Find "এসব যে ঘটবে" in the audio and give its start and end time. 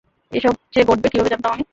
0.31-1.07